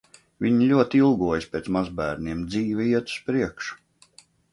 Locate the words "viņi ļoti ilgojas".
0.43-1.45